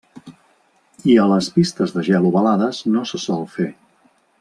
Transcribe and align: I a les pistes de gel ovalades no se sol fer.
I 1.11 1.17
a 1.25 1.27
les 1.33 1.51
pistes 1.59 1.95
de 1.99 2.07
gel 2.11 2.27
ovalades 2.33 2.83
no 2.97 3.09
se 3.13 3.25
sol 3.29 3.49
fer. 3.59 3.73